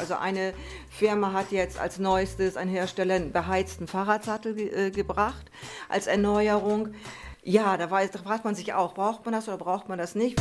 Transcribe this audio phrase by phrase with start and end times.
[0.00, 0.54] Also eine
[0.88, 5.50] Firma hat jetzt als neuestes ein Hersteller einen beheizten Fahrradsattel ge äh, gebracht
[5.90, 6.94] als Erneuerung.
[7.42, 10.14] Ja, da, weiß, da fragt man sich auch, braucht man das oder braucht man das
[10.14, 10.40] nicht?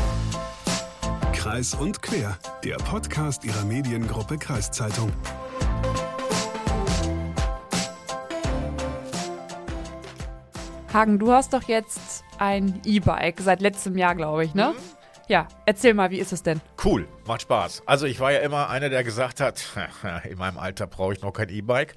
[1.33, 5.11] Kreis und Quer, der Podcast Ihrer Mediengruppe Kreiszeitung.
[10.93, 14.73] Hagen, du hast doch jetzt ein E-Bike seit letztem Jahr, glaube ich, ne?
[14.73, 14.98] Mhm.
[15.29, 16.59] Ja, erzähl mal, wie ist es denn?
[16.83, 17.83] Cool, macht Spaß.
[17.85, 19.63] Also ich war ja immer einer, der gesagt hat,
[20.27, 21.93] in meinem Alter brauche ich noch kein E-Bike.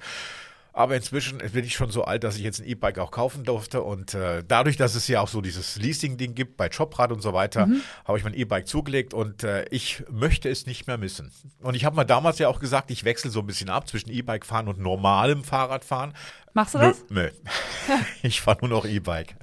[0.71, 3.81] Aber inzwischen bin ich schon so alt, dass ich jetzt ein E-Bike auch kaufen durfte.
[3.81, 7.33] Und äh, dadurch, dass es ja auch so dieses Leasing-Ding gibt bei Jobrad und so
[7.33, 7.81] weiter, mhm.
[8.05, 11.31] habe ich mein E-Bike zugelegt und äh, ich möchte es nicht mehr missen.
[11.61, 14.11] Und ich habe mal damals ja auch gesagt, ich wechsle so ein bisschen ab zwischen
[14.11, 16.13] E-Bike fahren und normalem Fahrradfahren.
[16.53, 17.03] Machst du das?
[17.09, 17.29] Nö,
[17.87, 17.95] nö.
[18.21, 19.35] ich fahre nur noch E-Bike.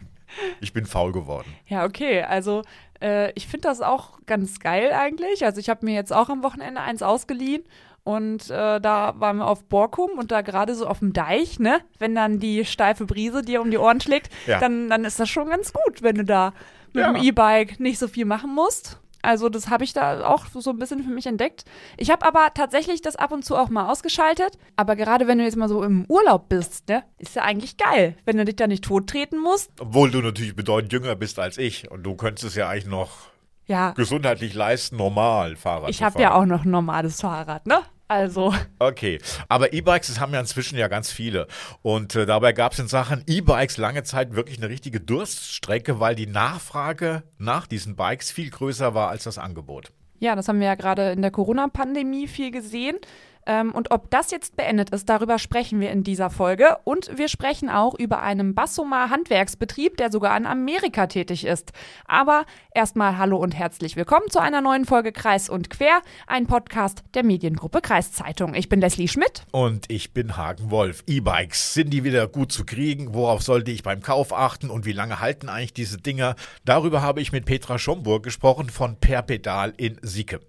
[0.61, 1.53] Ich bin faul geworden.
[1.67, 2.23] Ja, okay.
[2.23, 2.63] Also
[3.01, 5.45] äh, ich finde das auch ganz geil eigentlich.
[5.45, 7.65] Also ich habe mir jetzt auch am Wochenende eins ausgeliehen
[8.05, 11.81] und äh, da waren wir auf Borkum und da gerade so auf dem Deich, ne?
[11.99, 14.59] Wenn dann die steife Brise dir um die Ohren schlägt, ja.
[14.59, 16.53] dann, dann ist das schon ganz gut, wenn du da
[16.93, 17.13] mit ja.
[17.13, 19.00] dem E-Bike nicht so viel machen musst.
[19.23, 21.65] Also das habe ich da auch so ein bisschen für mich entdeckt.
[21.97, 24.59] Ich habe aber tatsächlich das ab und zu auch mal ausgeschaltet.
[24.77, 28.17] Aber gerade wenn du jetzt mal so im Urlaub bist, ne, ist ja eigentlich geil,
[28.25, 29.71] wenn du dich da nicht tottreten musst.
[29.81, 33.31] Obwohl du natürlich bedeutend jünger bist als ich und du könntest es ja eigentlich noch
[33.67, 33.93] ja.
[33.93, 37.81] gesundheitlich leisten, normal Fahrrad Ich habe ja auch noch ein normales Fahrrad, ne?
[38.11, 38.53] Also.
[38.81, 41.47] Okay, aber E-Bikes, das haben ja inzwischen ja ganz viele.
[41.81, 46.17] Und äh, dabei gab es in Sachen E-Bikes lange Zeit wirklich eine richtige Durststrecke, weil
[46.17, 49.93] die Nachfrage nach diesen Bikes viel größer war als das Angebot.
[50.19, 52.99] Ja, das haben wir ja gerade in der Corona-Pandemie viel gesehen.
[53.47, 56.79] Ähm, und ob das jetzt beendet ist, darüber sprechen wir in dieser Folge.
[56.85, 61.73] Und wir sprechen auch über einen Bassoma Handwerksbetrieb, der sogar in Amerika tätig ist.
[62.07, 67.03] Aber erstmal hallo und herzlich willkommen zu einer neuen Folge Kreis und Quer, ein Podcast
[67.15, 68.55] der Mediengruppe Kreiszeitung.
[68.55, 69.45] Ich bin Leslie Schmidt.
[69.53, 71.03] Und ich bin Hagen Wolf.
[71.07, 73.15] E-Bikes, sind die wieder gut zu kriegen?
[73.15, 74.71] Worauf sollte ich beim Kauf achten?
[74.71, 76.37] Und wie lange halten eigentlich diese Dinger?
[76.65, 80.41] Darüber habe ich mit Petra Schomburg gesprochen von Per Pedal in Sieke.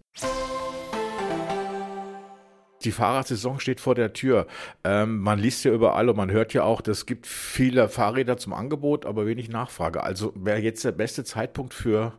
[2.83, 4.47] Die Fahrradsaison steht vor der Tür.
[4.83, 8.53] Ähm, man liest ja überall und man hört ja auch, es gibt viele Fahrräder zum
[8.53, 10.03] Angebot, aber wenig Nachfrage.
[10.03, 12.13] Also wäre jetzt der beste Zeitpunkt für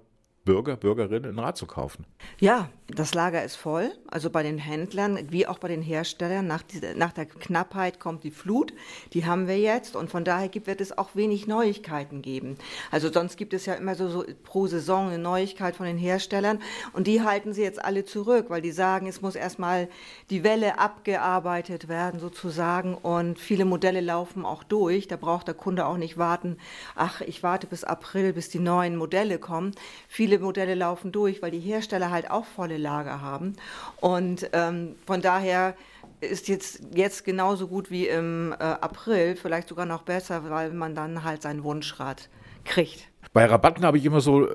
[0.44, 2.04] Bürger, Bürgerinnen ein Rad zu kaufen.
[2.40, 6.46] Ja, das Lager ist voll, also bei den Händlern wie auch bei den Herstellern.
[6.46, 8.72] Nach, die, nach der Knappheit kommt die Flut,
[9.12, 12.56] die haben wir jetzt und von daher gibt, wird es auch wenig Neuigkeiten geben.
[12.90, 16.60] Also sonst gibt es ja immer so, so pro Saison eine Neuigkeit von den Herstellern
[16.92, 19.88] und die halten sie jetzt alle zurück, weil die sagen, es muss erstmal
[20.30, 25.08] die Welle abgearbeitet werden sozusagen und viele Modelle laufen auch durch.
[25.08, 26.58] Da braucht der Kunde auch nicht warten,
[26.94, 29.72] ach, ich warte bis April, bis die neuen Modelle kommen.
[30.08, 33.54] Viele Modelle laufen durch, weil die Hersteller halt auch volle Lager haben.
[34.00, 35.74] Und ähm, von daher
[36.20, 40.94] ist jetzt, jetzt genauso gut wie im äh, April, vielleicht sogar noch besser, weil man
[40.94, 42.28] dann halt sein Wunschrad
[42.64, 43.11] kriegt.
[43.32, 44.48] Bei Rabatten habe ich immer so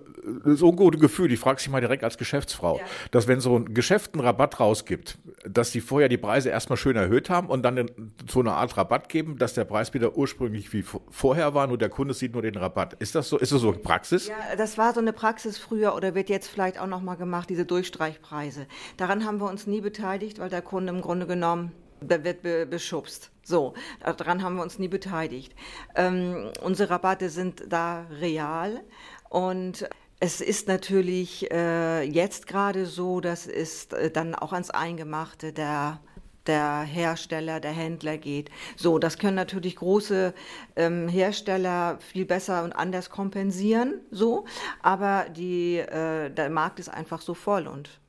[0.45, 2.83] das ungute Gefühl, ich frage Sie mal direkt als Geschäftsfrau, ja.
[3.11, 5.17] dass wenn so ein Geschäft einen Rabatt rausgibt,
[5.47, 7.89] dass die vorher die Preise erstmal schön erhöht haben und dann
[8.29, 11.89] so eine Art Rabatt geben, dass der Preis wieder ursprünglich wie vorher war, nur der
[11.89, 12.93] Kunde sieht nur den Rabatt.
[12.99, 13.37] Ist das so?
[13.37, 14.27] Ist das so Praxis?
[14.27, 17.65] Ja, das war so eine Praxis früher oder wird jetzt vielleicht auch nochmal gemacht, diese
[17.65, 18.67] Durchstreichpreise.
[18.97, 22.65] Daran haben wir uns nie beteiligt, weil der Kunde im Grunde genommen der wird be
[22.65, 23.31] beschubst.
[23.43, 25.53] So, daran haben wir uns nie beteiligt.
[25.95, 28.81] Ähm, unsere Rabatte sind da real
[29.29, 29.87] und
[30.19, 35.99] es ist natürlich äh, jetzt gerade so, das ist äh, dann auch ans Eingemachte der
[36.47, 38.49] der Hersteller, der Händler geht.
[38.75, 40.33] So, das können natürlich große
[40.75, 44.45] ähm, Hersteller viel besser und anders kompensieren, so,
[44.81, 47.99] aber die, äh, der Markt ist einfach so voll und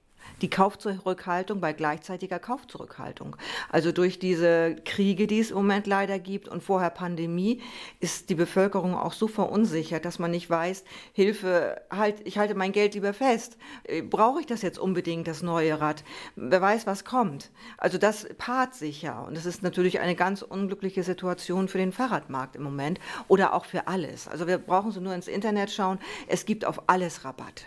[0.41, 3.37] die Kaufzurückhaltung bei gleichzeitiger Kaufzurückhaltung.
[3.69, 7.60] Also durch diese Kriege, die es im Moment leider gibt und vorher Pandemie,
[8.00, 12.72] ist die Bevölkerung auch so verunsichert, dass man nicht weiß, Hilfe, halt, ich halte mein
[12.72, 13.56] Geld lieber fest.
[13.84, 16.04] Äh, brauche ich das jetzt unbedingt, das neue Rad?
[16.36, 17.51] Wer weiß, was kommt.
[17.77, 19.21] Also das paart sich ja.
[19.21, 23.65] Und es ist natürlich eine ganz unglückliche Situation für den Fahrradmarkt im Moment oder auch
[23.65, 24.28] für alles.
[24.28, 25.98] Also wir brauchen so nur ins Internet schauen.
[26.27, 27.65] Es gibt auf alles Rabatte.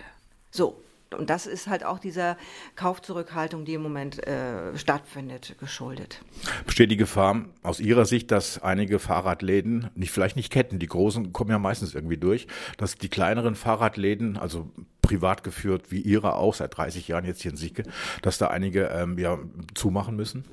[0.52, 0.82] So,
[1.18, 2.38] und das ist halt auch dieser
[2.76, 6.22] Kaufzurückhaltung, die im Moment äh, stattfindet, geschuldet.
[6.66, 11.34] Besteht die Gefahr aus Ihrer Sicht, dass einige Fahrradläden, nicht, vielleicht nicht Ketten, die großen
[11.34, 12.48] kommen ja meistens irgendwie durch,
[12.78, 14.70] dass die kleineren Fahrradläden, also
[15.02, 17.84] privat geführt, wie Ihre auch seit 30 Jahren jetzt hier in Sieke,
[18.22, 19.38] dass da einige ähm, ja,
[19.74, 20.46] zumachen müssen?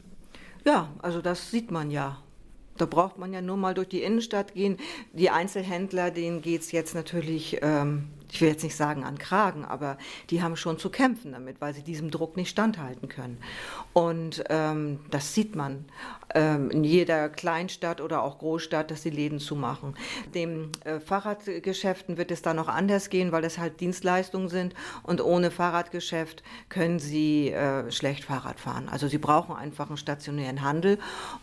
[0.64, 2.18] Ja, also das sieht man ja.
[2.76, 4.78] Da braucht man ja nur mal durch die Innenstadt gehen.
[5.12, 9.64] Die Einzelhändler, denen geht es jetzt natürlich ähm, ich will jetzt nicht sagen an Kragen,
[9.64, 9.98] aber
[10.30, 13.38] die haben schon zu kämpfen damit, weil sie diesem Druck nicht standhalten können.
[13.92, 15.86] Und ähm, das sieht man
[16.34, 19.96] ähm, in jeder Kleinstadt oder auch Großstadt, dass die Läden zumachen.
[20.34, 25.22] Dem äh, Fahrradgeschäften wird es da noch anders gehen, weil das halt Dienstleistungen sind und
[25.22, 28.88] ohne Fahrradgeschäft können sie äh, schlecht Fahrrad fahren.
[28.88, 30.98] Also sie brauchen einfach einen stationären Handel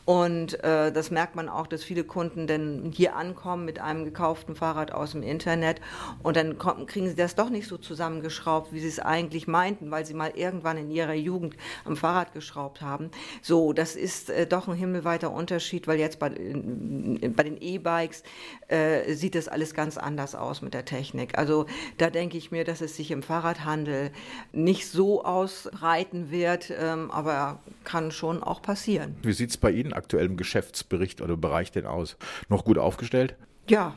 [0.05, 4.55] und äh, das merkt man auch, dass viele Kunden dann hier ankommen mit einem gekauften
[4.55, 5.81] Fahrrad aus dem Internet
[6.21, 9.91] und dann kommen, kriegen sie das doch nicht so zusammengeschraubt, wie sie es eigentlich meinten,
[9.91, 11.55] weil sie mal irgendwann in ihrer Jugend
[11.85, 13.11] am Fahrrad geschraubt haben.
[13.41, 18.23] So, das ist äh, doch ein himmelweiter Unterschied, weil jetzt bei, bei den E-Bikes
[18.67, 21.37] äh, sieht das alles ganz anders aus mit der Technik.
[21.37, 21.65] Also
[21.97, 24.11] da denke ich mir, dass es sich im Fahrradhandel
[24.51, 29.15] nicht so ausbreiten wird, ähm, aber kann schon auch passieren.
[29.21, 32.17] Wie sieht es bei Ihnen aktuell im Geschäftsbericht oder Bereich denn aus?
[32.49, 33.35] Noch gut aufgestellt?
[33.67, 33.95] Ja,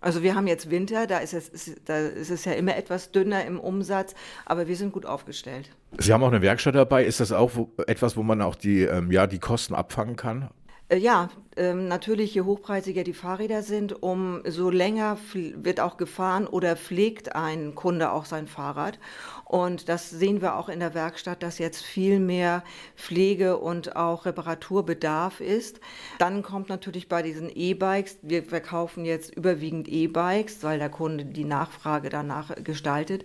[0.00, 3.44] also wir haben jetzt Winter, da ist, es, da ist es ja immer etwas dünner
[3.44, 4.14] im Umsatz,
[4.46, 5.70] aber wir sind gut aufgestellt.
[5.98, 7.04] Sie haben auch eine Werkstatt dabei.
[7.04, 10.50] Ist das auch wo, etwas, wo man auch die, ähm, ja, die Kosten abfangen kann?
[10.88, 16.76] Äh, ja, ähm, natürlich, je hochpreisiger die Fahrräder sind, umso länger wird auch gefahren oder
[16.76, 18.98] pflegt ein Kunde auch sein Fahrrad.
[19.48, 22.62] Und das sehen wir auch in der Werkstatt, dass jetzt viel mehr
[22.96, 25.80] Pflege und auch Reparaturbedarf ist.
[26.18, 31.44] Dann kommt natürlich bei diesen E-Bikes, wir verkaufen jetzt überwiegend E-Bikes, weil der Kunde die
[31.44, 33.24] Nachfrage danach gestaltet,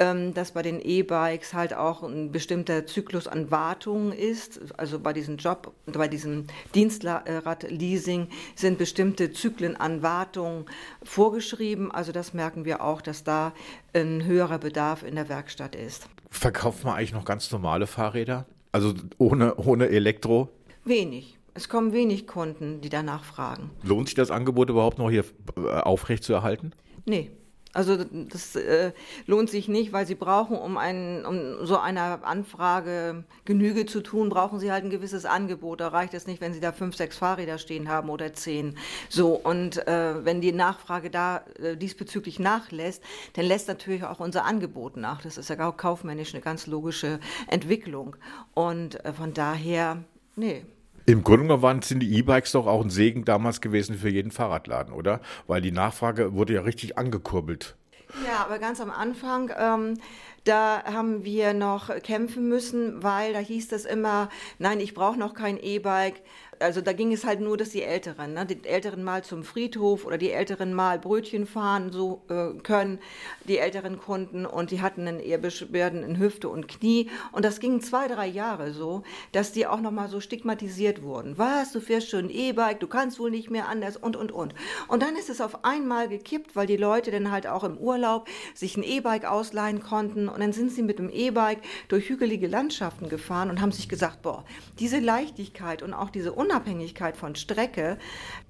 [0.00, 4.60] ähm, dass bei den E-Bikes halt auch ein bestimmter Zyklus an Wartungen ist.
[4.78, 10.64] Also bei diesem Job, bei diesem Dienstradleasing sind bestimmte Zyklen an Wartungen
[11.02, 11.92] vorgeschrieben.
[11.92, 13.52] Also das merken wir auch, dass da
[13.92, 16.08] ein höherer Bedarf in der Werkstatt ist.
[16.30, 18.46] Verkauft man eigentlich noch ganz normale Fahrräder?
[18.72, 20.50] Also ohne, ohne Elektro?
[20.84, 21.38] Wenig.
[21.54, 23.70] Es kommen wenig Kunden, die danach fragen.
[23.82, 25.24] Lohnt sich das Angebot überhaupt noch hier
[25.56, 26.72] äh, aufrechtzuerhalten?
[27.04, 27.30] Nee.
[27.78, 28.90] Also das äh,
[29.26, 34.30] lohnt sich nicht, weil sie brauchen, um, ein, um so einer Anfrage Genüge zu tun,
[34.30, 35.80] brauchen sie halt ein gewisses Angebot.
[35.80, 38.76] Da reicht es nicht, wenn sie da fünf, sechs Fahrräder stehen haben oder zehn.
[39.08, 43.00] So und äh, wenn die Nachfrage da äh, diesbezüglich nachlässt,
[43.34, 45.22] dann lässt natürlich auch unser Angebot nach.
[45.22, 48.16] Das ist ja auch kaufmännisch eine ganz logische Entwicklung.
[48.54, 50.02] Und äh, von daher,
[50.34, 50.64] nee.
[51.08, 54.92] Im Grunde genommen sind die E-Bikes doch auch ein Segen damals gewesen für jeden Fahrradladen,
[54.92, 55.22] oder?
[55.46, 57.76] Weil die Nachfrage wurde ja richtig angekurbelt.
[58.26, 59.94] Ja, aber ganz am Anfang, ähm,
[60.44, 64.28] da haben wir noch kämpfen müssen, weil da hieß das immer,
[64.58, 66.20] nein, ich brauche noch kein E-Bike,
[66.60, 70.04] also da ging es halt nur, dass die Älteren, ne, die Älteren mal zum Friedhof
[70.04, 72.98] oder die Älteren mal Brötchen fahren so äh, können,
[73.44, 77.60] die älteren Kunden und die hatten dann eher Beschwerden in Hüfte und Knie und das
[77.60, 79.02] ging zwei, drei Jahre so,
[79.32, 81.38] dass die auch nochmal so stigmatisiert wurden.
[81.38, 84.54] Was, du fährst schon E-Bike, du kannst wohl nicht mehr anders und, und, und.
[84.88, 88.28] Und dann ist es auf einmal gekippt, weil die Leute dann halt auch im Urlaub
[88.54, 93.08] sich ein E-Bike ausleihen konnten und dann sind sie mit dem E-Bike durch hügelige Landschaften
[93.08, 94.44] gefahren und haben sich gesagt, boah,
[94.78, 97.98] diese Leichtigkeit und auch diese Un Unabhängigkeit von Strecke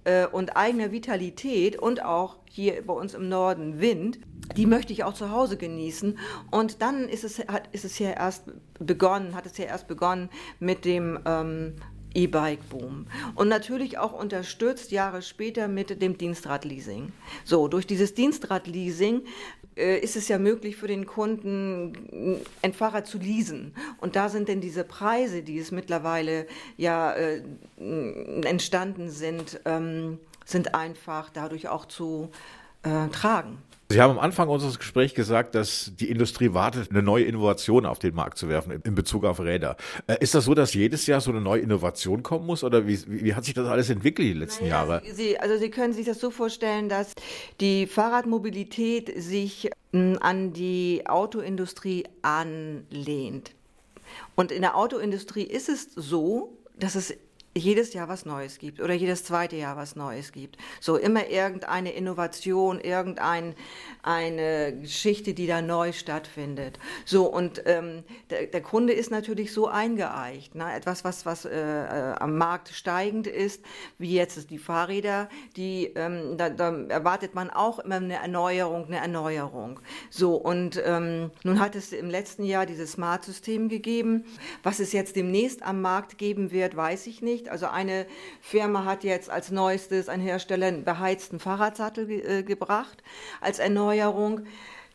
[0.05, 4.21] äh, und eigener Vitalität und auch hier bei uns im Norden Wind,
[4.57, 6.17] die möchte ich auch zu Hause genießen.
[6.53, 8.45] Und dann ist es, hat, ist es ja erst
[8.79, 10.29] begonnen, hat es ja erst begonnen
[10.61, 11.75] mit dem ähm,
[12.15, 13.07] E-Bike-Boom.
[13.35, 17.13] Und natürlich auch unterstützt Jahre später mit dem Dienstradleasing.
[17.45, 19.23] So, durch dieses Dienstradleasing
[19.79, 23.75] ist es ja möglich für den Kunden, ein Fahrrad zu leasen.
[23.99, 27.43] Und da sind denn diese Preise, die es mittlerweile ja äh,
[28.45, 32.31] entstanden sind, ähm, sind einfach dadurch auch zu
[32.83, 33.59] äh, tragen.
[33.91, 37.99] Sie haben am Anfang unseres Gesprächs gesagt, dass die Industrie wartet, eine neue Innovation auf
[37.99, 39.79] den Markt zu werfen in Bezug auf Räder.
[40.07, 43.01] Äh, ist das so, dass jedes Jahr so eine neue Innovation kommen muss oder wie,
[43.07, 45.03] wie hat sich das alles entwickelt die letzten naja, Jahre?
[45.11, 47.15] Sie, also Sie können sich das so vorstellen, dass
[47.61, 53.53] die Fahrradmobilität sich hm, an die Autoindustrie anlehnt.
[54.35, 57.15] Und in der Autoindustrie ist es so, dass es
[57.57, 60.57] jedes Jahr was Neues gibt oder jedes zweite Jahr was Neues gibt.
[60.81, 63.55] So immer irgendeine Innovation, irgendeine
[64.81, 66.79] Geschichte, die da neu stattfindet.
[67.05, 70.55] So und ähm, der, der, Kunde ist natürlich so eingeeicht.
[70.55, 70.73] Ne?
[70.75, 73.65] Etwas, was, was äh, äh, am Markt steigend ist,
[73.99, 78.99] wie jetzt die Fahrräder, die ähm, da, da, erwartet man auch immer eine Erneuerung, eine
[78.99, 79.81] Erneuerung.
[80.11, 84.25] So und ähm, nun hat es im letzten Jahr dieses Smart-System gegeben.
[84.63, 87.38] Was es jetzt demnächst am Markt geben wird, weiß ich nicht.
[87.51, 88.07] Also eine
[88.41, 93.03] Firma hat jetzt als neuestes ein Hersteller einen beheizten Fahrradsattel äh, gebracht
[93.41, 94.47] als Erneuerung.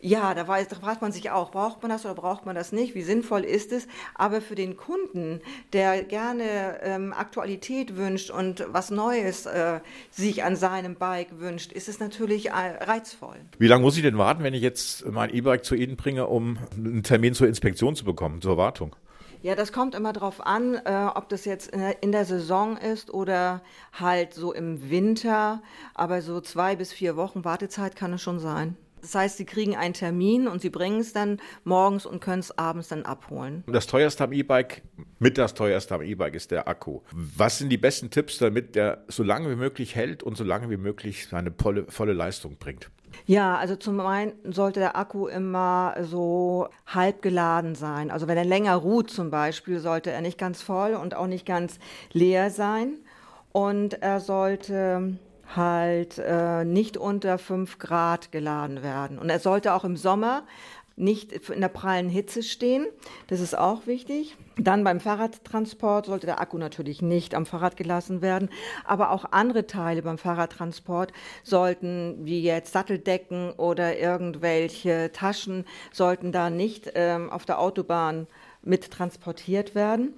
[0.05, 2.73] Ja, da, weiß, da fragt man sich auch, braucht man das oder braucht man das
[2.73, 2.93] nicht?
[2.93, 3.87] Wie sinnvoll ist es?
[4.15, 5.39] Aber für den Kunden,
[5.71, 9.79] der gerne ähm, Aktualität wünscht und was Neues äh,
[10.11, 13.37] sich an seinem Bike wünscht, ist es natürlich äh, reizvoll.
[13.57, 16.57] Wie lange muss ich denn warten, wenn ich jetzt mein E-Bike zu Ihnen bringe, um
[16.75, 18.97] einen Termin zur Inspektion zu bekommen, zur Wartung?
[19.43, 22.77] Ja, das kommt immer darauf an, äh, ob das jetzt in der, in der, Saison
[22.77, 25.61] ist oder halt so im Winter.
[25.93, 28.77] Aber so zwei bis vier Wochen Wartezeit kann es schon sein.
[29.01, 32.57] Das heißt, Sie kriegen einen Termin und Sie bringen es dann morgens und können es
[32.57, 33.65] abends dann abholen.
[33.67, 34.81] Das teuerste am E-Bike,
[35.19, 37.01] mit das teuerste am E-Bike ist der Akku.
[37.11, 40.69] Was sind die besten Tipps, damit der so lange wie möglich hält und so lange
[40.69, 41.51] wie möglich seine
[41.89, 42.89] volle Leistung bringt?
[43.25, 48.11] Ja, also zum einen sollte der Akku immer so halb geladen sein.
[48.11, 51.45] Also wenn er länger ruht zum Beispiel, sollte er nicht ganz voll und auch nicht
[51.45, 51.79] ganz
[52.11, 52.95] leer sein.
[53.51, 55.17] Und er sollte
[55.55, 59.19] halt äh, nicht unter 5 Grad geladen werden.
[59.19, 60.43] Und er sollte auch im Sommer
[60.95, 62.85] nicht in der prallen Hitze stehen.
[63.27, 64.35] Das ist auch wichtig.
[64.57, 68.49] Dann beim Fahrradtransport sollte der Akku natürlich nicht am Fahrrad gelassen werden,
[68.85, 71.11] aber auch andere Teile beim Fahrradtransport
[71.43, 78.27] sollten, wie jetzt Satteldecken oder irgendwelche Taschen, sollten da nicht ähm, auf der Autobahn
[78.61, 80.13] mit transportiert werden.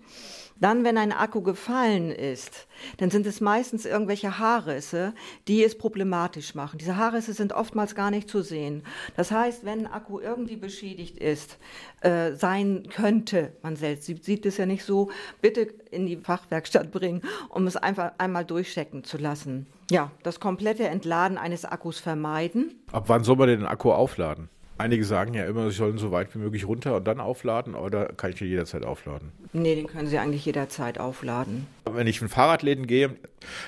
[0.59, 5.13] Dann, wenn ein Akku gefallen ist, dann sind es meistens irgendwelche Haarrisse,
[5.47, 6.77] die es problematisch machen.
[6.77, 8.83] Diese Haarrisse sind oftmals gar nicht zu sehen.
[9.17, 11.57] Das heißt, wenn ein Akku irgendwie beschädigt ist,
[12.01, 17.21] äh, sein könnte, man selbst sieht es ja nicht so, bitte in die Fachwerkstatt bringen,
[17.49, 19.67] um es einfach einmal durchchecken zu lassen.
[19.91, 22.79] Ja, das komplette Entladen eines Akkus vermeiden.
[22.91, 24.49] Ab wann soll man den Akku aufladen?
[24.77, 28.05] Einige sagen ja immer, sie sollen so weit wie möglich runter und dann aufladen, da
[28.05, 29.31] kann ich den jederzeit aufladen.
[29.53, 31.67] Nee, den können Sie eigentlich jederzeit aufladen.
[31.95, 33.15] Wenn ich in Fahrradläden gehe,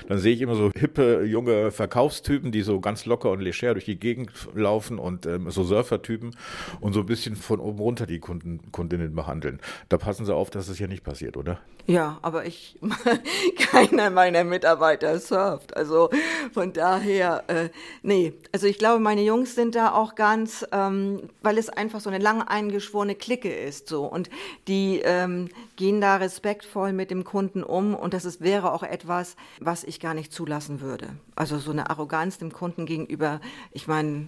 [0.08, 3.84] dann sehe ich immer so hippe, junge Verkaufstypen, die so ganz locker und leger durch
[3.84, 6.36] die Gegend laufen und ähm, so Surfertypen
[6.80, 9.60] und so ein bisschen von oben runter die Kunden, Kundinnen behandeln.
[9.88, 11.58] Da passen Sie auf, dass es hier nicht passiert, oder?
[11.86, 12.78] Ja, aber ich,
[13.70, 15.74] keiner meiner Mitarbeiter surft.
[15.74, 16.10] Also
[16.52, 17.70] von daher, äh,
[18.02, 18.34] nee.
[18.52, 22.18] Also ich glaube, meine Jungs sind da auch ganz, ähm, weil es einfach so eine
[22.18, 24.04] lang eingeschworene Clique ist, so.
[24.04, 24.28] Und
[24.66, 29.36] die ähm, gehen da respektvoll mit dem Kunden um und das ist, wäre auch etwas,
[29.60, 31.10] was ich gar nicht zulassen würde.
[31.36, 34.26] Also so eine Arroganz dem Kunden gegenüber, ich meine,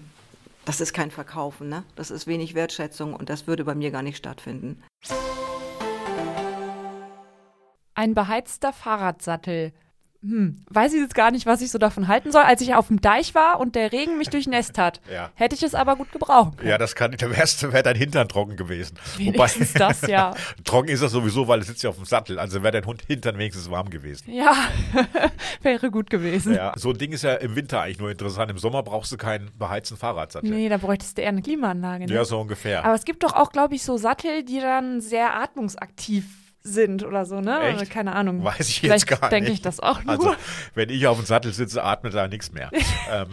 [0.65, 1.83] das ist kein Verkaufen, ne?
[1.97, 4.81] Das ist wenig Wertschätzung und das würde bei mir gar nicht stattfinden.
[7.95, 9.73] Ein beheizter Fahrradsattel.
[10.23, 12.43] Hm, weiß ich jetzt gar nicht, was ich so davon halten soll.
[12.43, 15.31] Als ich auf dem Deich war und der Regen mich durchnässt hat, ja.
[15.35, 16.69] hätte ich es aber gut gebrauchen können.
[16.69, 18.99] Ja, das kann, der erste wäre dein Hintern trocken gewesen.
[19.17, 20.35] Wenigstens Wobei, das, ja.
[20.65, 22.39] trocken ist das sowieso, weil es sitzt ja auf dem Sattel.
[22.39, 24.31] Also wäre dein Hund Hintern wenigstens warm gewesen.
[24.31, 24.53] Ja,
[25.63, 26.55] wäre gut gewesen.
[26.55, 28.51] Ja, so ein Ding ist ja im Winter eigentlich nur interessant.
[28.51, 30.51] Im Sommer brauchst du keinen beheizten Fahrradsattel.
[30.51, 32.05] Nee, da bräuchtest du eher eine Klimaanlage.
[32.05, 32.13] Ne?
[32.13, 32.85] Ja, so ungefähr.
[32.85, 36.27] Aber es gibt doch auch, glaube ich, so Sattel, die dann sehr atmungsaktiv
[36.63, 37.61] sind oder so, ne?
[37.61, 37.91] Echt?
[37.91, 38.45] Keine Ahnung.
[38.45, 39.33] Weiß ich jetzt gar nicht.
[39.33, 40.13] denke ich das auch nur.
[40.13, 40.35] Also,
[40.75, 42.71] wenn ich auf dem Sattel sitze, atmet da nichts mehr.
[43.11, 43.29] ähm.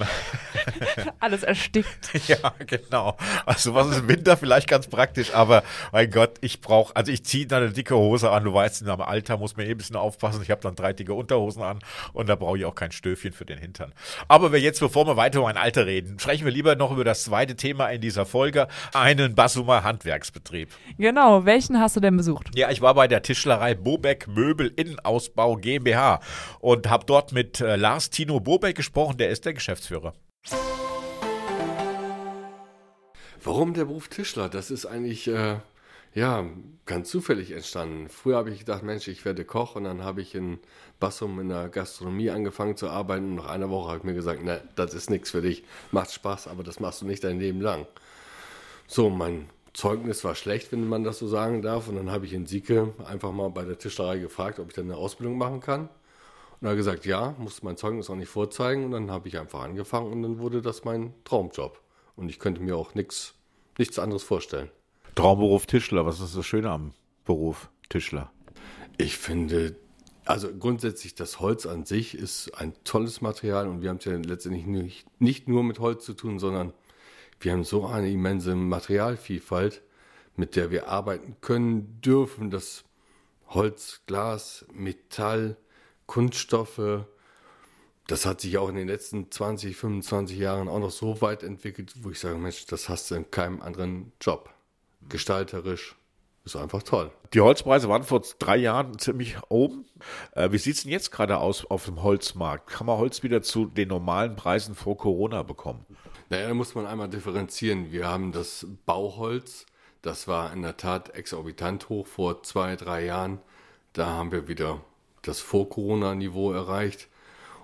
[1.20, 1.88] Alles erstickt.
[2.28, 3.18] ja, genau.
[3.46, 7.24] Also was ist im Winter vielleicht ganz praktisch, aber mein Gott, ich brauche, also ich
[7.24, 8.44] ziehe da eine dicke Hose an.
[8.44, 10.42] Du weißt, in meinem Alter muss man eh ein bisschen aufpassen.
[10.42, 11.80] Ich habe dann drei dicke Unterhosen an
[12.14, 13.94] und da brauche ich auch kein Stöfchen für den Hintern.
[14.28, 17.04] Aber wir jetzt, bevor wir weiter über mein Alter reden, sprechen wir lieber noch über
[17.04, 20.70] das zweite Thema in dieser Folge, einen Basumer Handwerksbetrieb.
[20.98, 22.50] Genau, welchen hast du denn besucht?
[22.56, 26.20] Ja, ich war bei der der Tischlerei Bobeck Möbel Innenausbau GmbH
[26.60, 30.14] und habe dort mit äh, Lars Tino Bobeck gesprochen, der ist der Geschäftsführer.
[33.44, 34.50] Warum der Beruf Tischler?
[34.50, 35.56] Das ist eigentlich äh,
[36.14, 36.46] ja
[36.86, 38.08] ganz zufällig entstanden.
[38.08, 40.60] Früher habe ich gedacht, Mensch, ich werde Koch und dann habe ich in
[41.00, 43.32] Bassum in der Gastronomie angefangen zu arbeiten.
[43.32, 45.64] Und nach einer Woche habe ich mir gesagt, ne, das ist nichts für dich.
[45.92, 47.88] Macht Spaß, aber das machst du nicht dein Leben lang.
[48.86, 51.88] So, mein Zeugnis war schlecht, wenn man das so sagen darf.
[51.88, 54.86] Und dann habe ich in Sieke einfach mal bei der Tischlerei gefragt, ob ich dann
[54.86, 55.82] eine Ausbildung machen kann.
[55.82, 58.86] Und er hat gesagt, ja, musste mein Zeugnis auch nicht vorzeigen.
[58.86, 61.80] Und dann habe ich einfach angefangen und dann wurde das mein Traumjob.
[62.16, 63.36] Und ich könnte mir auch nichts,
[63.78, 64.72] nichts anderes vorstellen.
[65.14, 68.32] Traumberuf Tischler, was ist das Schöne am Beruf Tischler?
[68.98, 69.76] Ich finde,
[70.26, 74.14] also grundsätzlich das Holz an sich ist ein tolles Material und wir haben es ja
[74.14, 76.74] letztendlich nicht, nicht nur mit Holz zu tun, sondern
[77.40, 79.82] wir haben so eine immense Materialvielfalt,
[80.36, 82.50] mit der wir arbeiten können, dürfen.
[82.52, 82.84] Das
[83.48, 85.58] Holz, Glas, Metall,
[86.06, 87.06] Kunststoffe,
[88.08, 91.94] das hat sich auch in den letzten 20, 25 Jahren auch noch so weit entwickelt,
[92.02, 94.50] wo ich sage, Mensch, das hast du in keinem anderen Job.
[95.10, 95.96] Gestalterisch,
[96.46, 97.12] ist einfach toll.
[97.34, 99.86] Die Holzpreise waren vor drei Jahren ziemlich oben.
[100.32, 102.68] Äh, wie sieht es denn jetzt gerade aus auf dem Holzmarkt?
[102.68, 105.86] Kann man Holz wieder zu den normalen Preisen vor Corona bekommen?
[106.30, 107.92] Naja, da muss man einmal differenzieren.
[107.92, 109.66] Wir haben das Bauholz,
[110.02, 113.40] das war in der Tat exorbitant hoch vor zwei, drei Jahren.
[113.94, 114.82] Da haben wir wieder
[115.22, 117.08] das Vor-Corona-Niveau erreicht.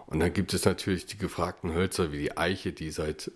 [0.08, 3.32] Und dann gibt es natürlich die gefragten Hölzer wie die Eiche, die seit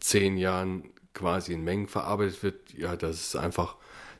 [0.00, 2.72] zehn Jahren quasi in Mengen verarbeitet wird.
[2.74, 3.76] Ja, das ist einfach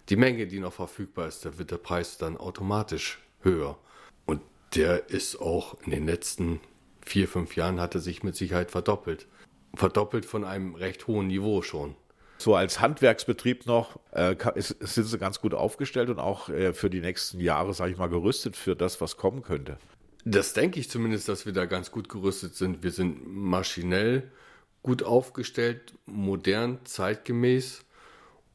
[0.09, 1.45] die Menge, die noch verfügbar ist.
[1.45, 3.79] Da wird der Preis dann automatisch höher.
[4.27, 4.41] Und
[4.75, 6.61] der ist auch in den letzten
[7.05, 9.27] vier, fünf Jahren hat er sich mit Sicherheit verdoppelt.
[9.75, 11.95] Verdoppelt von einem recht hohen Niveau schon.
[12.39, 16.91] So als Handwerksbetrieb noch äh, ist, sind sie ganz gut aufgestellt und auch äh, für
[16.91, 19.79] die nächsten Jahre, sage ich mal, gerüstet für das, was kommen könnte.
[20.25, 22.83] Das denke ich zumindest, dass wir da ganz gut gerüstet sind.
[22.83, 24.31] Wir sind maschinell
[24.83, 27.85] gut aufgestellt, modern, zeitgemäß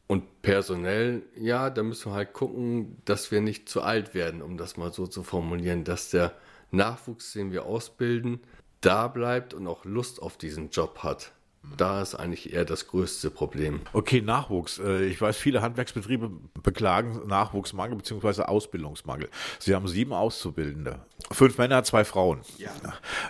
[0.07, 4.57] und personell, ja, da müssen wir halt gucken, dass wir nicht zu alt werden, um
[4.57, 6.33] das mal so zu formulieren, dass der
[6.71, 8.39] Nachwuchs, den wir ausbilden,
[8.81, 11.31] da bleibt und auch Lust auf diesen Job hat.
[11.75, 13.81] Da ist eigentlich eher das größte Problem.
[13.91, 14.79] Okay, Nachwuchs.
[14.79, 16.31] Äh, ich weiß, viele Handwerksbetriebe
[16.63, 18.43] beklagen Nachwuchsmangel bzw.
[18.43, 19.29] Ausbildungsmangel.
[19.59, 20.99] Sie haben sieben Auszubildende.
[21.31, 22.39] Fünf Männer, zwei Frauen.
[22.57, 22.71] Ja.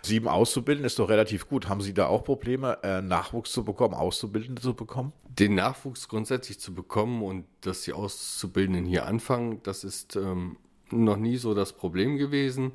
[0.03, 1.67] Sieben Auszubildende ist doch relativ gut.
[1.67, 5.13] Haben Sie da auch Probleme, äh, Nachwuchs zu bekommen, Auszubildende zu bekommen?
[5.27, 10.57] Den Nachwuchs grundsätzlich zu bekommen und dass die Auszubildenden hier anfangen, das ist ähm,
[10.91, 12.73] noch nie so das Problem gewesen.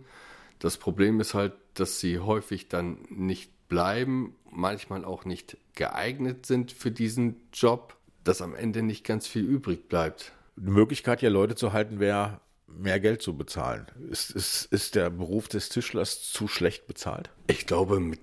[0.58, 6.72] Das Problem ist halt, dass sie häufig dann nicht bleiben, manchmal auch nicht geeignet sind
[6.72, 10.32] für diesen Job, dass am Ende nicht ganz viel übrig bleibt.
[10.56, 13.86] Die Möglichkeit, ja Leute zu halten, wäre mehr Geld zu bezahlen.
[14.10, 17.30] Ist, ist, ist der Beruf des Tischlers zu schlecht bezahlt?
[17.46, 18.20] Ich glaube, mit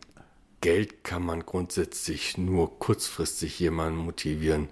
[0.61, 4.69] Geld kann man grundsätzlich nur kurzfristig jemanden motivieren.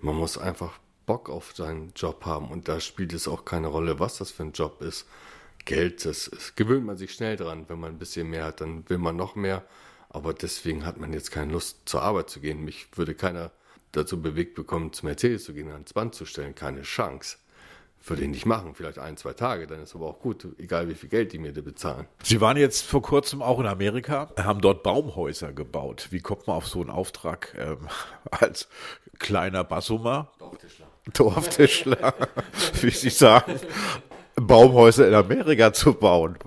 [0.00, 3.98] Man muss einfach Bock auf seinen Job haben und da spielt es auch keine Rolle,
[3.98, 5.06] was das für ein Job ist.
[5.64, 7.66] Geld, das, das gewöhnt man sich schnell dran.
[7.68, 9.64] Wenn man ein bisschen mehr hat, dann will man noch mehr.
[10.08, 12.64] Aber deswegen hat man jetzt keine Lust, zur Arbeit zu gehen.
[12.64, 13.52] Mich würde keiner
[13.92, 16.54] dazu bewegt bekommen, zum Mercedes zu gehen, ans Band zu stellen.
[16.54, 17.36] Keine Chance.
[18.06, 20.94] Würde ich nicht machen, vielleicht ein, zwei Tage, dann ist aber auch gut, egal wie
[20.94, 22.06] viel Geld die mir da bezahlen.
[22.22, 26.08] Sie waren jetzt vor kurzem auch in Amerika, haben dort Baumhäuser gebaut.
[26.10, 27.88] Wie kommt man auf so einen Auftrag ähm,
[28.30, 28.68] als
[29.18, 30.32] kleiner Bassummer?
[30.38, 30.86] Dorftischler.
[31.12, 32.14] Dorftischler,
[32.80, 33.60] wie Sie sagen,
[34.46, 36.38] Baumhäuser in Amerika zu bauen.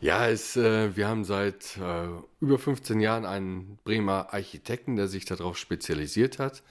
[0.00, 2.08] Ja, es, äh, wir haben seit äh,
[2.40, 6.62] über 15 Jahren einen Bremer Architekten, der sich darauf spezialisiert hat.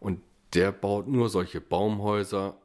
[0.00, 0.20] Und
[0.54, 2.56] der baut nur solche Baumhäuser.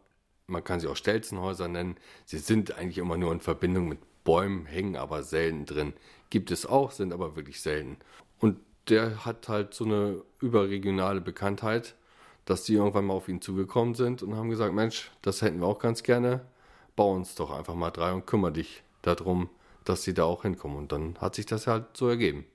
[0.48, 1.98] Man kann sie auch Stelzenhäuser nennen.
[2.26, 5.94] Sie sind eigentlich immer nur in Verbindung mit Bäumen, hängen aber selten drin.
[6.30, 7.98] Gibt es auch, sind aber wirklich selten.
[8.40, 8.58] Und
[8.90, 11.96] der hat halt so eine überregionale Bekanntheit,
[12.46, 15.68] dass die irgendwann mal auf ihn zugekommen sind und haben gesagt, Mensch, das hätten wir
[15.68, 16.42] auch ganz gerne.
[16.96, 19.50] Bau uns doch einfach mal drei und kümmere dich darum,
[19.84, 20.78] dass sie da auch hinkommen.
[20.78, 22.46] Und dann hat sich das halt so ergeben.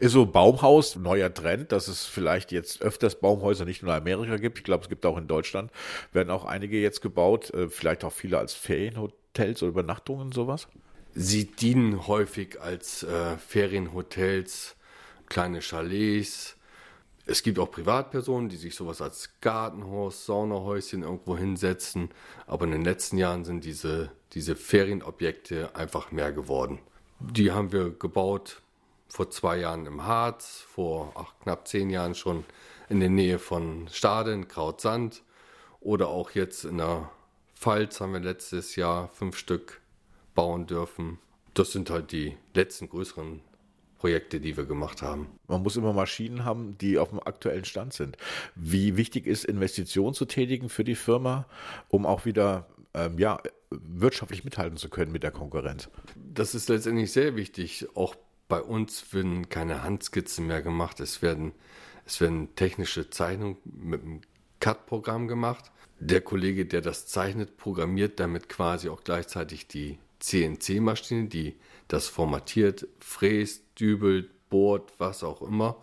[0.00, 4.36] Ist so Baumhaus neuer Trend, dass es vielleicht jetzt öfters Baumhäuser nicht nur in Amerika
[4.36, 4.58] gibt.
[4.58, 5.70] Ich glaube, es gibt auch in Deutschland,
[6.12, 10.68] werden auch einige jetzt gebaut, äh, vielleicht auch viele als Ferienhotels oder Übernachtungen sowas.
[11.14, 14.76] Sie dienen häufig als äh, Ferienhotels,
[15.26, 16.57] kleine Chalets.
[17.30, 22.08] Es gibt auch Privatpersonen, die sich sowas als Gartenhaus, Saunahäuschen irgendwo hinsetzen.
[22.46, 26.80] Aber in den letzten Jahren sind diese diese Ferienobjekte einfach mehr geworden.
[27.20, 28.62] Die haben wir gebaut
[29.08, 32.44] vor zwei Jahren im Harz, vor ach, knapp zehn Jahren schon
[32.88, 35.22] in der Nähe von Staden, Krautsand
[35.80, 37.10] oder auch jetzt in der
[37.54, 39.80] Pfalz haben wir letztes Jahr fünf Stück
[40.34, 41.18] bauen dürfen.
[41.54, 43.40] Das sind halt die letzten größeren
[43.98, 45.26] Projekte, die wir gemacht haben.
[45.48, 48.16] Man muss immer Maschinen haben, die auf dem aktuellen Stand sind.
[48.54, 51.46] Wie wichtig ist Investitionen zu tätigen für die Firma,
[51.88, 55.88] um auch wieder ähm, ja, wirtschaftlich mithalten zu können mit der Konkurrenz.
[56.14, 57.86] Das ist letztendlich sehr wichtig.
[57.94, 58.14] Auch
[58.48, 61.00] bei uns werden keine Handskizzen mehr gemacht.
[61.00, 61.52] Es werden,
[62.06, 64.20] es werden technische Zeichnungen mit einem
[64.60, 65.70] CAD-Programm gemacht.
[66.00, 71.56] Der Kollege, der das zeichnet, programmiert damit quasi auch gleichzeitig die CNC-Maschine, die
[71.88, 75.82] das formatiert, fräst, dübelt, bohrt, was auch immer.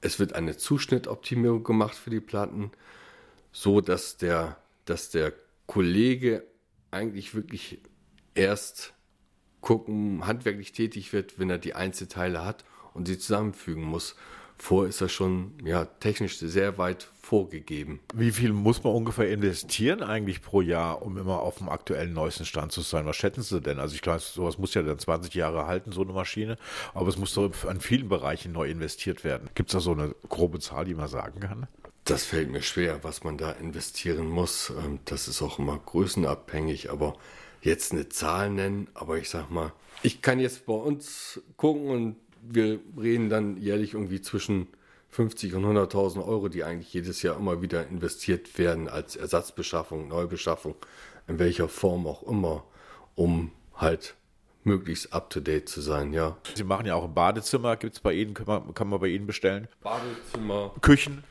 [0.00, 2.70] Es wird eine Zuschnittoptimierung gemacht für die Platten,
[3.52, 5.32] so dass der, dass der
[5.66, 6.44] Kollege
[6.90, 7.78] eigentlich wirklich
[8.34, 8.94] erst
[9.60, 14.16] gucken, handwerklich tätig wird, wenn er die Einzelteile hat und sie zusammenfügen muss.
[14.58, 18.00] Vor ist er schon ja, technisch sehr weit vorgegeben.
[18.14, 22.44] Wie viel muss man ungefähr investieren eigentlich pro Jahr, um immer auf dem aktuellen neuesten
[22.44, 23.06] Stand zu sein?
[23.06, 23.78] Was schätzen Sie denn?
[23.78, 26.56] Also ich glaube, sowas muss ja dann 20 Jahre halten, so eine Maschine,
[26.92, 29.50] aber es muss doch an vielen Bereichen neu investiert werden.
[29.54, 31.66] Gibt es da so eine grobe Zahl, die man sagen kann?
[32.04, 34.70] Das fällt mir schwer, was man da investieren muss.
[34.70, 37.14] Ähm, das ist auch immer größenabhängig, aber
[37.62, 42.16] jetzt eine Zahl nennen, aber ich sag mal, ich kann jetzt bei uns gucken und
[42.48, 44.68] wir reden dann jährlich irgendwie zwischen
[45.10, 50.74] 50 und 100.000 Euro, die eigentlich jedes Jahr immer wieder investiert werden als Ersatzbeschaffung, Neubeschaffung,
[51.28, 52.64] in welcher Form auch immer,
[53.14, 54.16] um halt
[54.64, 56.36] möglichst up-to-date zu sein, ja.
[56.54, 59.08] Sie machen ja auch ein Badezimmer, gibt es bei Ihnen, kann man, kann man bei
[59.08, 59.68] Ihnen bestellen?
[59.82, 60.72] Badezimmer.
[60.80, 61.22] Küchen?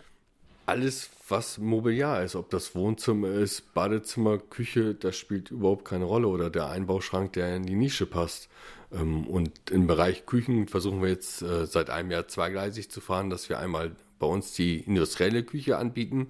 [0.66, 6.28] Alles, was Mobiliar ist, ob das Wohnzimmer ist, Badezimmer, Küche, das spielt überhaupt keine Rolle
[6.28, 8.50] oder der Einbauschrank, der in die Nische passt.
[8.92, 13.32] Ähm, und im Bereich Küchen versuchen wir jetzt äh, seit einem Jahr zweigleisig zu fahren,
[13.32, 16.28] dass wir einmal bei uns die industrielle Küche anbieten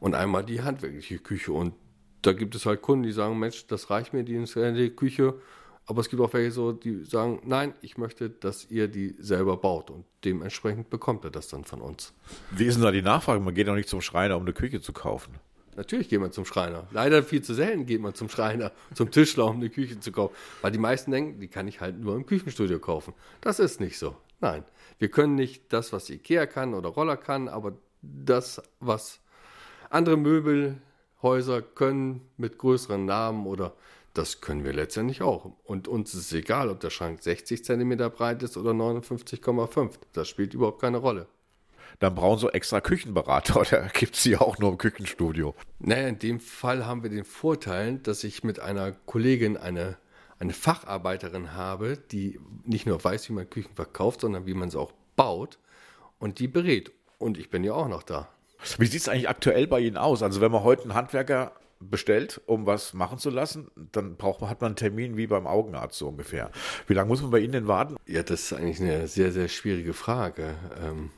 [0.00, 1.52] und einmal die handwerkliche Küche.
[1.52, 1.74] Und
[2.22, 5.34] da gibt es halt Kunden, die sagen, Mensch, das reicht mir, die industrielle Küche.
[5.86, 9.56] Aber es gibt auch welche so, die sagen, nein, ich möchte, dass ihr die selber
[9.58, 9.90] baut.
[9.90, 12.14] Und dementsprechend bekommt er das dann von uns.
[12.50, 13.40] Wie ist denn da die Nachfrage?
[13.40, 15.34] Man geht doch nicht zum Schreiner, um eine Küche zu kaufen.
[15.76, 16.86] Natürlich geht man zum Schreiner.
[16.92, 20.34] Leider viel zu selten geht man zum Schreiner, zum Tischler, um eine Küche zu kaufen.
[20.62, 23.12] Weil die meisten denken, die kann ich halt nur im Küchenstudio kaufen.
[23.40, 24.16] Das ist nicht so.
[24.40, 24.64] Nein.
[24.98, 29.20] Wir können nicht das, was Ikea kann oder Roller kann, aber das, was
[29.90, 33.74] andere Möbelhäuser können mit größeren Namen oder
[34.14, 35.52] das können wir letztendlich auch.
[35.64, 39.90] Und uns ist egal, ob der Schrank 60 cm breit ist oder 59,5.
[40.12, 41.26] Das spielt überhaupt keine Rolle.
[41.98, 45.54] Dann brauchen sie extra Küchenberater oder gibt es die auch nur im Küchenstudio?
[45.80, 49.98] Naja, in dem Fall haben wir den Vorteil, dass ich mit einer Kollegin eine,
[50.38, 54.78] eine Facharbeiterin habe, die nicht nur weiß, wie man Küchen verkauft, sondern wie man sie
[54.78, 55.58] auch baut
[56.18, 56.92] und die berät.
[57.18, 58.28] Und ich bin ja auch noch da.
[58.78, 60.22] Wie sieht es eigentlich aktuell bei Ihnen aus?
[60.22, 61.52] Also wenn man heute einen Handwerker
[61.90, 65.46] bestellt, um was machen zu lassen, dann braucht man, hat man einen Termin wie beim
[65.46, 66.50] Augenarzt so ungefähr.
[66.86, 67.96] Wie lange muss man bei Ihnen denn warten?
[68.06, 70.56] Ja, das ist eigentlich eine sehr, sehr schwierige Frage.
[70.82, 71.10] Ähm,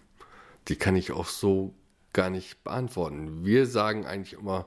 [0.69, 1.75] die kann ich auch so
[2.13, 3.45] gar nicht beantworten.
[3.45, 4.67] Wir sagen eigentlich immer,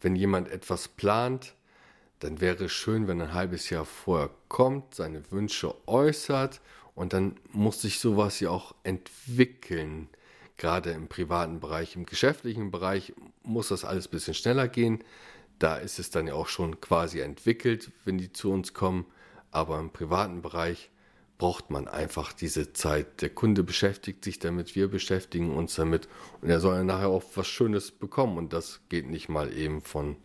[0.00, 1.54] wenn jemand etwas plant,
[2.20, 6.60] dann wäre es schön, wenn ein halbes Jahr vorher kommt, seine Wünsche äußert
[6.94, 10.08] und dann muss sich sowas ja auch entwickeln.
[10.56, 15.02] Gerade im privaten Bereich, im geschäftlichen Bereich muss das alles ein bisschen schneller gehen.
[15.58, 19.06] Da ist es dann ja auch schon quasi entwickelt, wenn die zu uns kommen.
[19.50, 20.90] Aber im privaten Bereich
[21.38, 23.20] braucht man einfach diese Zeit.
[23.22, 26.08] Der Kunde beschäftigt sich damit, wir beschäftigen uns damit
[26.40, 30.16] und er soll nachher auch was Schönes bekommen und das geht nicht mal eben von,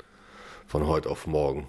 [0.68, 1.68] von heute auf morgen.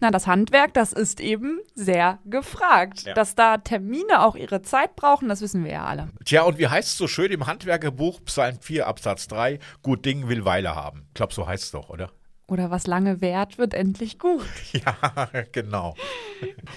[0.00, 3.02] Na, das Handwerk, das ist eben sehr gefragt.
[3.02, 3.14] Ja.
[3.14, 6.08] Dass da Termine auch ihre Zeit brauchen, das wissen wir ja alle.
[6.24, 10.28] Tja, und wie heißt es so schön im Handwerkerbuch, Psalm 4, Absatz 3, gut Ding
[10.28, 11.04] will Weile haben.
[11.08, 12.10] Ich glaube, so heißt es doch, oder?
[12.50, 14.44] Oder was lange währt, wird endlich gut.
[14.72, 15.94] Ja, genau.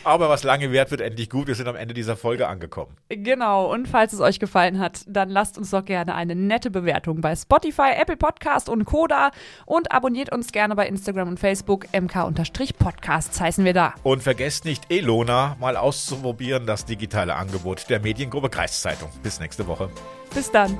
[0.03, 1.47] Aber was lange währt, wird endlich gut.
[1.47, 2.97] Wir sind am Ende dieser Folge angekommen.
[3.09, 7.21] Genau, und falls es euch gefallen hat, dann lasst uns doch gerne eine nette Bewertung
[7.21, 9.31] bei Spotify, Apple Podcast und Koda
[9.65, 11.85] und abonniert uns gerne bei Instagram und Facebook.
[11.93, 13.93] mk-podcasts heißen wir da.
[14.03, 19.09] Und vergesst nicht, Elona mal auszuprobieren, das digitale Angebot der Mediengruppe Kreiszeitung.
[19.23, 19.89] Bis nächste Woche.
[20.33, 20.77] Bis dann.